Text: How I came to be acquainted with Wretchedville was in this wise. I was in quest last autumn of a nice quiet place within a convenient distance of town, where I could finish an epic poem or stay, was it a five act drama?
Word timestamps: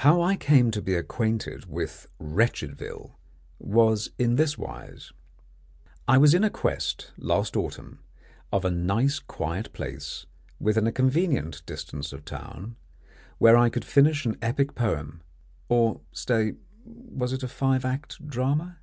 How 0.00 0.22
I 0.22 0.36
came 0.36 0.70
to 0.70 0.80
be 0.80 0.94
acquainted 0.94 1.66
with 1.66 2.08
Wretchedville 2.18 3.18
was 3.58 4.08
in 4.18 4.36
this 4.36 4.56
wise. 4.56 5.12
I 6.08 6.16
was 6.16 6.32
in 6.32 6.48
quest 6.48 7.12
last 7.18 7.54
autumn 7.54 7.98
of 8.50 8.64
a 8.64 8.70
nice 8.70 9.18
quiet 9.18 9.70
place 9.74 10.24
within 10.58 10.86
a 10.86 10.92
convenient 10.92 11.60
distance 11.66 12.10
of 12.14 12.24
town, 12.24 12.76
where 13.36 13.58
I 13.58 13.68
could 13.68 13.84
finish 13.84 14.24
an 14.24 14.38
epic 14.40 14.74
poem 14.74 15.22
or 15.68 16.00
stay, 16.10 16.54
was 16.86 17.34
it 17.34 17.42
a 17.42 17.48
five 17.48 17.84
act 17.84 18.26
drama? 18.26 18.78